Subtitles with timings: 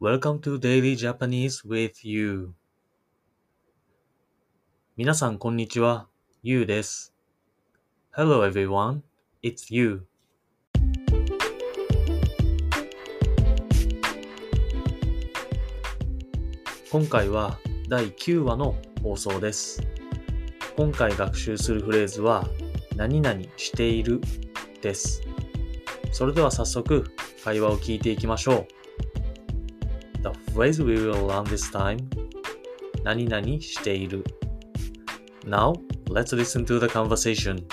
[0.00, 2.54] Welcome to Daily Japanese with You
[4.96, 6.06] 皆さんこんにちは、
[6.44, 7.12] ゆうです。
[8.16, 9.00] Hello everyone,
[9.42, 10.06] it's you.
[16.92, 17.58] 今回は
[17.88, 19.82] 第9話の放送です。
[20.76, 22.46] 今回学習するフレーズは、
[22.94, 24.20] 何々している？
[24.80, 25.22] です。
[26.12, 27.04] それでは早速
[27.42, 28.77] 会話を聞いていきましょう。
[30.20, 32.08] The phrase we will learn this time
[33.04, 34.24] 何々している
[35.44, 35.74] Now,
[36.06, 37.64] let's listen to the conversation.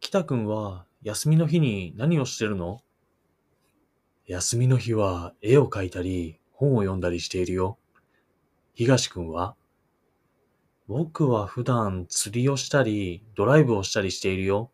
[0.00, 2.82] 北くんは休みの日に何をしてるの？
[4.26, 7.78] 休みの日は絵を描いたり本を読んだりしているよ。
[8.74, 9.56] 東くんは？
[10.86, 14.70] 僕は普段釣りをしたりドライブをしたりしているよ。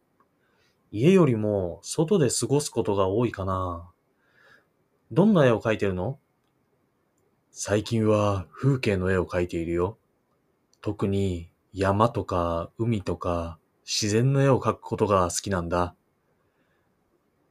[0.98, 3.86] 家よりも外で過ごすことが多いかな。
[5.12, 6.18] どんな絵を描いてるの？
[7.50, 9.98] 最近は風景の絵を描いているよ。
[10.80, 15.94] 特に山とか海とか自然の絵を描くことが好きなんだ。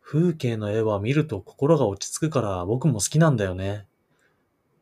[0.02, 3.86] 風景の絵は見ると心が落ち着くから僕も好きなんだよね。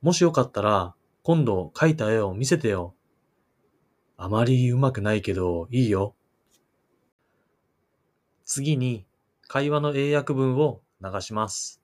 [0.01, 2.93] もしよかったら今度描いた絵を見せてよ。
[4.15, 6.15] あまり上手くないけどいいよ。
[8.44, 9.06] 次に
[9.46, 11.80] 会話の英訳文を流します。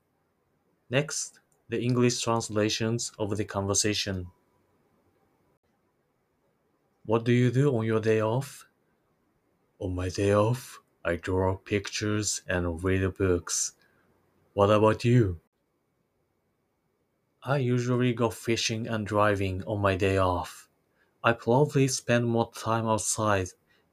[0.90, 4.27] Next, the English translations of the conversation.
[7.06, 8.66] What do you do on your day off?
[9.78, 13.77] On my day off, I draw pictures and read books.
[14.54, 15.40] What about you?
[17.42, 20.70] I usually go fishing and driving on my day off.
[21.22, 23.48] I probably spend more time outside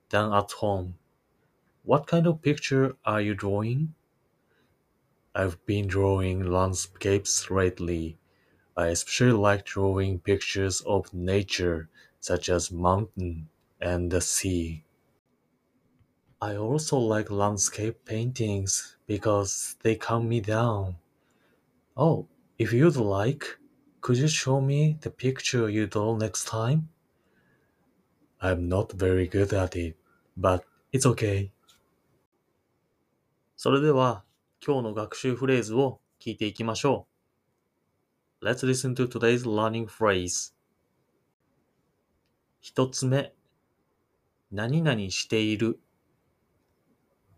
[0.09, 0.97] than at home.
[1.87, 3.95] What kind of picture are you drawing?
[5.37, 8.19] I've been drawing landscapes lately.
[8.77, 11.88] I especially like drawing pictures of nature,
[12.21, 13.50] such as mountain
[13.81, 14.84] and the sea.
[16.41, 20.97] I also like landscape paintings because they calm me down.
[21.97, 22.27] Oh,
[22.59, 23.59] if you'd like,
[24.00, 26.89] could you show me the picture you draw next time?
[28.41, 29.97] I'm not very good at it,
[30.37, 31.53] but it's okay.
[33.59, 34.22] それでは
[34.65, 37.06] 今日の学習フレーズを聞いていきましょ
[38.43, 38.47] う。
[38.47, 40.53] Let's listen to today's learning phrase.
[42.61, 43.33] 一つ目、
[44.53, 45.81] 何々している。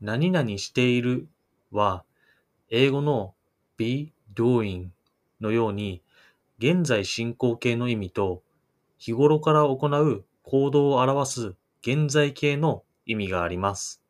[0.00, 1.28] 何々している
[1.70, 2.04] は、
[2.68, 3.34] 英語の
[3.76, 4.88] be doing
[5.40, 6.02] のように、
[6.58, 8.42] 現在進行形の意味と、
[8.98, 14.02] 日頃から行う行動を表す現在形の意味があります。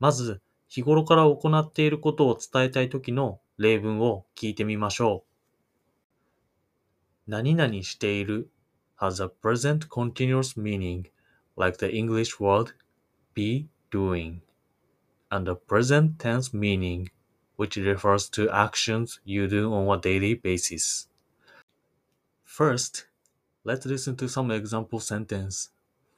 [0.00, 0.40] まず、
[0.74, 5.24] 日頃から行っていることを伝えたいときの例文を聞いてみましょ
[7.28, 7.30] う。
[7.30, 8.50] 何々している
[8.98, 11.04] has a present continuous meaning
[11.56, 12.72] like the English word
[13.34, 14.40] be doing
[15.30, 17.08] and a present tense meaning
[17.56, 21.08] which refers to actions you do on a daily basis.
[22.42, 23.06] First,
[23.62, 25.70] let's listen to some example sentence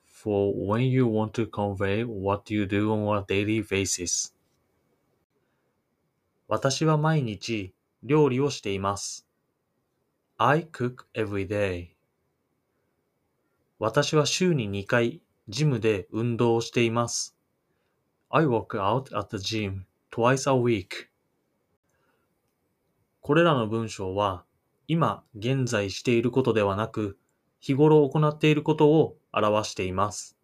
[0.07, 4.33] for when you want to convey what you do on a daily basis.
[6.49, 7.75] 私は毎日
[8.05, 9.27] 料理をしています。
[10.39, 11.89] I cook every day.
[13.81, 17.37] 私は週に2回ジムで運動をしています。
[18.31, 21.09] I work out at the gym twice a week.
[23.23, 24.45] これらの文章は
[24.87, 27.19] 今現在していることではなく
[27.59, 30.37] 日頃行っていることを表しています。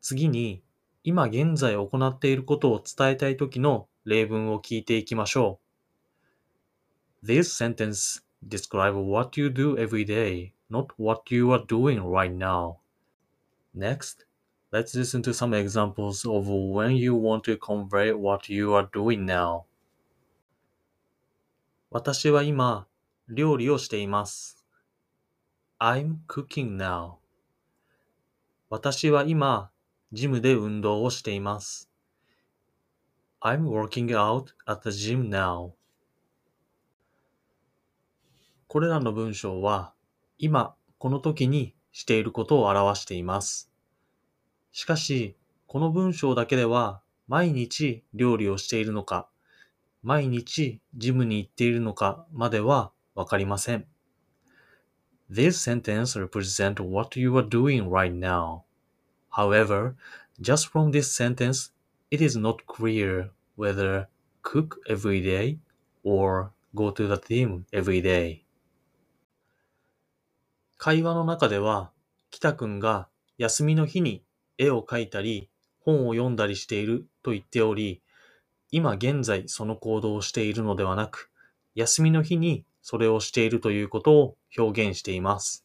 [0.00, 0.62] 次に
[1.02, 5.60] 今現在行っていることを伝えたいときの例文を聞いていきましょ
[7.22, 7.26] う。
[7.26, 12.76] This sentence describe what you do every day, not what you are doing right now.
[13.74, 14.26] Next,
[14.72, 19.24] let's listen to some examples of when you want to convey what you are doing
[19.24, 19.62] now.
[21.90, 22.86] 私は今、
[23.28, 24.66] 料理をしています。
[25.78, 27.16] I'm cooking now.
[28.70, 29.70] 私は今、
[30.12, 31.91] ジムで運動をしています。
[33.44, 35.72] I'm working out at the gym now.
[38.68, 39.94] これらの文章は、
[40.38, 43.68] 今、この時にしていることを表しています。
[44.70, 45.36] しかし、
[45.66, 49.28] この文章だけでは、毎日料理をしているのか、
[50.04, 53.86] 毎日ジムに行っているのかまではわかりません。
[55.28, 58.62] This sentence represents what you are doing right now.
[59.30, 59.94] However,
[60.40, 61.72] just from this sentence,
[62.12, 64.06] it is not clear whether
[64.42, 65.56] cook every day
[66.04, 68.42] or go to the gym every day.
[70.76, 71.90] 会話の中では、
[72.30, 74.22] 北くんが休みの日に
[74.58, 75.48] 絵を描いたり、
[75.80, 78.02] 本を読んだりしていると言っており、
[78.70, 81.30] 今現在その行動をしているのではなく、
[81.74, 85.64] 休みの日にそれをしているということを表現しています。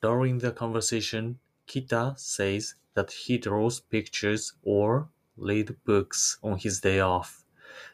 [0.00, 1.34] During the conversation,
[1.67, 7.45] Kita says that he draws pictures or read books on his day off,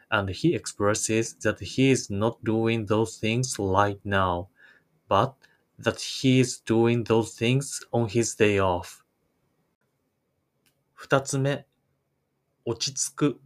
[0.09, 4.49] and he expresses that he is not doing those things right now,
[5.07, 5.35] but
[5.77, 9.03] that he is doing those things on his day off.
[10.93, 11.67] 二つ目、
[12.65, 13.41] 落ち着く。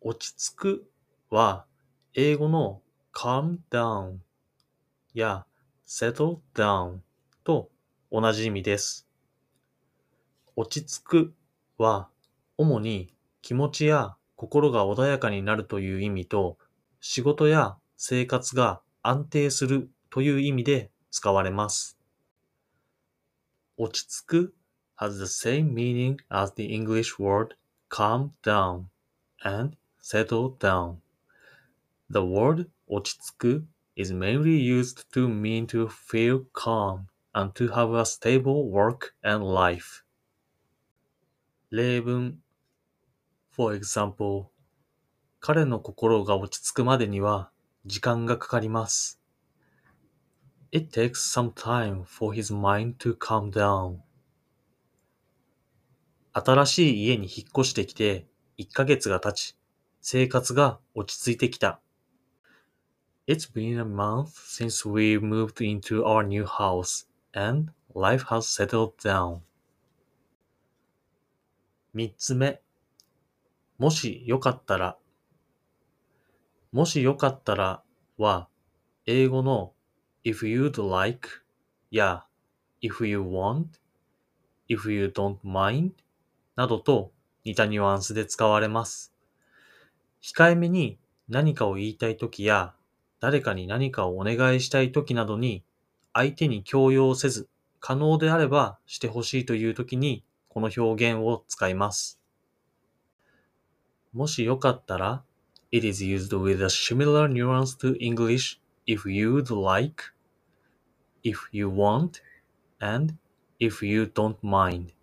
[0.00, 0.90] 落ち着く
[1.30, 1.66] は、
[2.14, 2.80] 英語の
[3.14, 4.18] calm down
[5.14, 5.46] や
[5.86, 7.00] settle down
[7.44, 7.70] と
[8.11, 9.07] 同じ意味です。
[10.55, 11.33] 落ち着く
[11.77, 12.09] は、
[12.57, 16.57] 主に気持ちや心が穏やかになるという意味と、
[17.01, 21.97] 仕事や生活が安定するという意味で使われます。
[23.77, 24.55] 落ち着く
[24.97, 27.55] has the same meaning as the English word
[27.89, 28.85] calm down
[29.43, 30.95] and settle down.
[32.09, 37.05] The word 落ち着く is mainly used to mean to feel calm
[37.39, 40.03] and to have a stable work and life.
[41.71, 42.39] 例文
[43.51, 44.47] For example,
[45.39, 47.51] 彼の心が落ち着くまでには
[47.85, 49.21] 時間がかかります。
[50.71, 53.99] It takes some time for his mind to calm down.
[56.33, 58.27] 新しい家に引っ越してきて
[58.57, 59.57] 1ヶ月が経ち、
[60.01, 61.79] 生活が落ち着いてきた。
[63.27, 69.39] It's been a month since we moved into our new house and life has settled down.
[71.93, 72.61] 三つ目。
[73.77, 74.97] もしよかったら。
[76.71, 77.83] もしよかったら
[78.17, 78.47] は、
[79.05, 79.73] 英語の
[80.23, 81.29] if you'd like
[81.89, 82.25] や
[82.81, 83.65] if you want,
[84.69, 85.91] if you don't mind
[86.55, 87.11] などと
[87.43, 89.13] 似たニュアンスで使われます。
[90.21, 92.73] 控えめに何かを言いたいときや、
[93.19, 95.63] 誰かに何かをお願いしたいときなどに、
[96.13, 102.19] 相手に強要せず、可能であればしてほしいというときに、この表現を使います。
[104.11, 105.23] もしよかったら、
[105.71, 110.03] it is used with a similar nuance to English if you'd like,
[111.23, 112.21] if you want,
[112.79, 113.15] and
[113.59, 114.93] if you don't mind.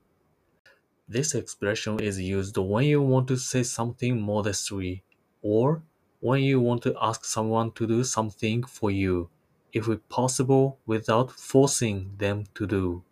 [1.08, 5.04] This expression is used when you want to say something modestly,
[5.40, 5.82] or
[6.20, 9.30] when you want to ask someone to do something for you,
[9.72, 13.02] if possible without forcing them to do.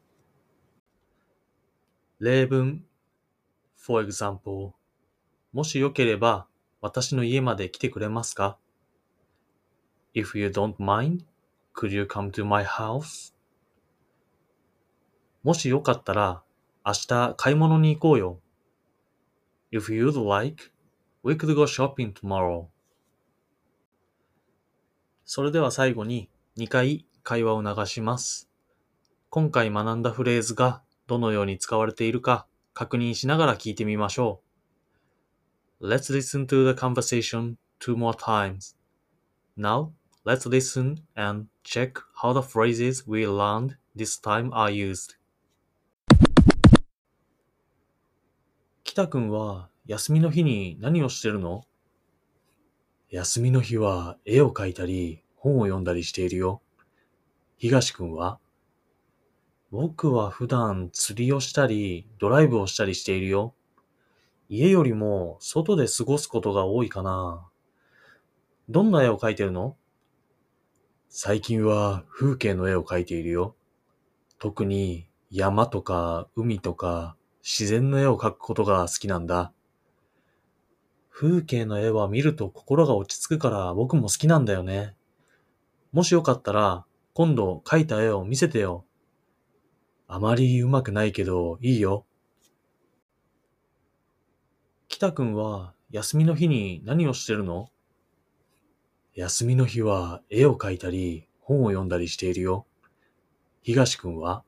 [2.19, 2.85] 例文
[3.77, 4.73] For example,
[5.53, 6.47] もしよければ
[6.81, 8.59] 私の家まで来てくれますか
[10.15, 11.25] ?If you don't mind,
[11.75, 13.35] could you come to my house?
[15.43, 16.43] もしよかったら
[16.87, 18.41] 明日買い物に行こうよ。
[19.71, 20.71] If you'd like,
[21.23, 22.67] we could go shopping tomorrow.
[25.25, 28.49] それでは最後に2回会話を流します。
[29.29, 34.41] 今回学んだフレーズがどのように使われているか確認しながら聞いてみましょ
[35.81, 35.88] う。
[35.88, 38.76] Let's listen to the conversation two more times.
[39.59, 39.90] Now,
[40.25, 45.17] let's listen and check how the phrases we learned this time are used.
[48.85, 51.64] 北くんは休みの日に何をしてるの
[53.11, 56.63] 休みの日は絵を描いたり本を読んだりしているよ。
[57.59, 58.39] 東くんは
[59.71, 63.53] 僕は普段釣りをしたりドライブをしたりしているよ。
[64.49, 67.47] 家よりも外で過ごすことが多いかな。
[68.71, 69.77] どんな絵を描いてるの？
[71.11, 73.55] 最近は風景の絵を描いているよ。
[74.39, 79.53] 特に山とか海とか自然の絵を描くことが好きなんだ。
[81.11, 84.95] 風景の絵は見ると心が落ち着くから僕も好きなんだよね。
[85.95, 88.85] もしよかったら今度描いた絵を見せてよ。
[90.09, 92.05] あまり上手くないけどいいよ。
[94.89, 97.69] 北くんは休みの日に何をしてるの？
[99.15, 102.67] 休みの日は絵を描いたり本を読んだりしているよ。
[103.63, 104.43] 東くんは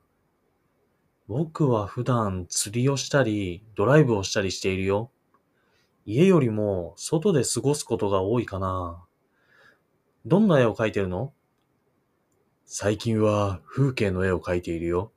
[1.29, 5.13] 僕は普段釣りをしたりドライブをしたりしているよ。
[6.07, 9.01] 家よりも外で過ごすことが多いかな。
[10.25, 11.33] どんな絵を描いてるの？
[12.69, 15.13] 最近は風景の絵を描いているよ。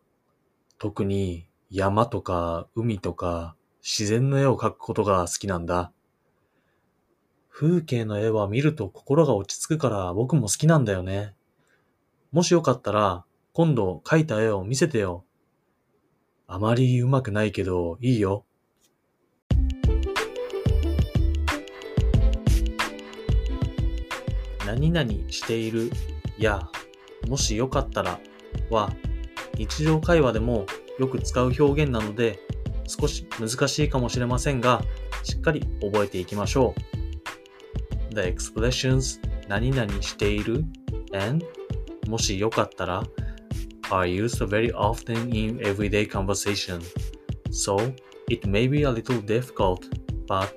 [0.78, 5.92] 特に山とか海とか自然の絵を描くことが好きなんだ。
[7.50, 11.34] 風景の絵は見ると心が落ち着くから僕も好きなんだよね。
[12.32, 15.26] もしよかったら、今度描いた絵を見せてよ。
[16.46, 18.46] あまり上手くないけど、いいよ。
[24.68, 25.90] 何々している
[26.38, 26.70] や、
[27.28, 28.20] もしよかったら
[28.70, 28.94] は、
[29.56, 30.66] 日常会話でも
[31.00, 32.40] よく使う表現なので、
[32.88, 34.82] 少し難しいかもしれませんが、
[35.24, 36.74] しっかり覚えていきましょ
[38.12, 38.16] う。
[38.16, 40.66] The expressions 何々している
[41.14, 41.46] and
[42.08, 43.04] もしよかったら
[43.90, 46.80] are used very often in everyday conversation.
[47.52, 47.94] So
[48.30, 49.88] it may be a little difficult,
[50.28, 50.50] but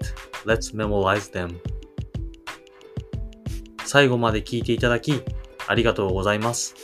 [0.44, 1.58] let's memorize them.
[3.84, 5.22] 最後まで聞いていただき
[5.66, 6.74] ありがとうございます。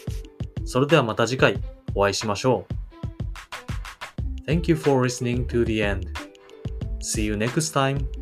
[0.64, 1.60] それではまた次回
[1.94, 2.66] お会いしましょ
[4.46, 4.50] う。
[4.50, 6.08] Thank you for listening to the end.
[7.00, 8.17] See you next time.